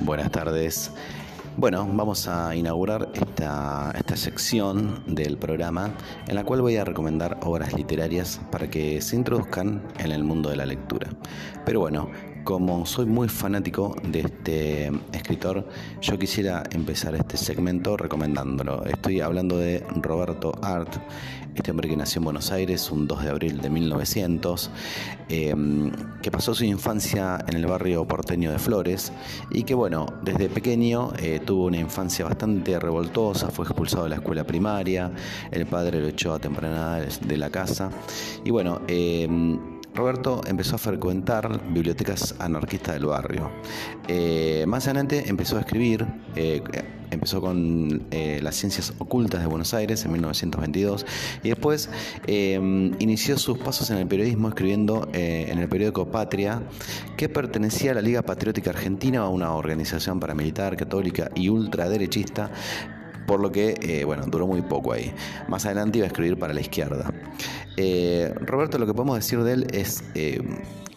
[0.00, 0.92] Buenas tardes.
[1.56, 5.90] Bueno, vamos a inaugurar esta, esta sección del programa
[6.28, 10.50] en la cual voy a recomendar obras literarias para que se introduzcan en el mundo
[10.50, 11.08] de la lectura.
[11.64, 12.10] Pero bueno,
[12.44, 15.68] como soy muy fanático de este escritor,
[16.00, 18.84] yo quisiera empezar este segmento recomendándolo.
[18.86, 20.96] Estoy hablando de Roberto Art,
[21.54, 24.70] este hombre que nació en Buenos Aires un 2 de abril de 1900,
[25.28, 25.90] em,
[26.22, 29.12] que pasó su infancia en el barrio porteño de Flores
[29.50, 34.16] y que bueno, desde pequeño eh, tuvo una infancia bastante revoltosa, fue expulsado de la
[34.16, 35.12] escuela primaria,
[35.50, 37.90] el padre lo echó a temprana edad de la casa
[38.44, 43.50] y bueno, em, Roberto empezó a frecuentar bibliotecas anarquistas del barrio.
[44.06, 46.62] Eh, más adelante empezó a escribir, eh,
[47.10, 51.04] empezó con eh, las ciencias ocultas de Buenos Aires en 1922
[51.42, 51.90] y después
[52.28, 56.62] inició sus pasos en el periodismo escribiendo en el periódico Patria,
[57.16, 62.52] que pertenecía a la Liga Patriótica Argentina, una organización paramilitar, católica y ultraderechista
[63.26, 65.12] por lo que, bueno, duró muy poco ahí.
[65.48, 67.12] Más adelante iba a escribir para la izquierda.
[67.76, 70.42] Eh, Roberto, lo que podemos decir de él es eh,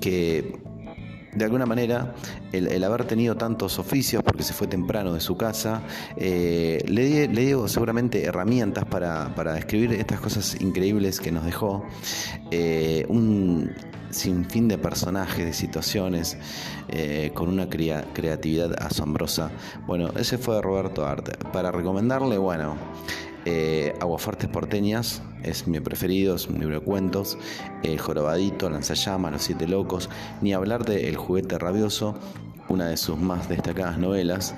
[0.00, 0.58] que
[1.34, 2.14] de alguna manera
[2.52, 5.82] el, haber tenido tantos oficios, porque se fue temprano de su casa,
[6.16, 11.84] eh, le, dio seguramente herramientas para, escribir estas cosas increíbles que nos dejó.
[13.08, 13.70] un
[14.08, 16.38] sinfín de personajes, de situaciones,
[17.34, 19.50] con una creatividad asombrosa.
[19.86, 21.32] Bueno, ese fue Roberto Arte.
[21.52, 22.76] Para recomendarle, bueno,
[23.46, 27.38] eh, Aguafuertes Porteñas es mi preferido, es un libro de cuentos.
[27.84, 30.10] El Jorobadito, Lanzallamas, Los Siete Locos.
[30.42, 32.18] Ni hablar de El Juguete Rabioso,
[32.68, 34.54] una de sus más destacadas novelas.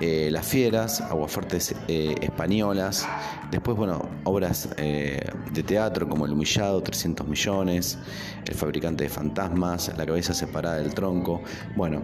[0.00, 3.06] Eh, Las Fieras, Aguafuertes eh, Españolas.
[3.50, 5.20] Después, bueno, obras eh,
[5.52, 7.98] de teatro como El Humillado, 300 millones.
[8.46, 11.42] El Fabricante de Fantasmas, La Cabeza Separada del Tronco.
[11.76, 12.02] Bueno,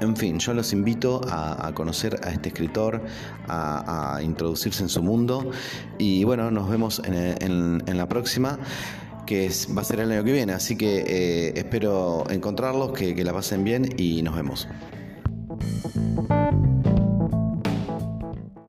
[0.00, 3.02] en fin, yo los invito a, conocer a este escritor,
[3.48, 5.50] a, introducirse en su mundo
[5.98, 8.58] y bueno, nos vemos en, la próxima
[9.24, 13.24] que va a ser el año que viene, así que eh, espero encontrarlos, que, que
[13.24, 14.68] la pasen bien y nos vemos.